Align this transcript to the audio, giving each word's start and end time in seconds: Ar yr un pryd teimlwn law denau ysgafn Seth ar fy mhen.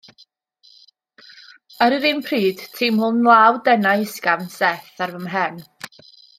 Ar 1.85 1.95
yr 1.97 2.07
un 2.13 2.23
pryd 2.29 2.65
teimlwn 2.79 3.21
law 3.29 3.61
denau 3.69 4.09
ysgafn 4.09 4.51
Seth 4.57 5.07
ar 5.07 5.17
fy 5.19 5.23
mhen. 5.29 5.65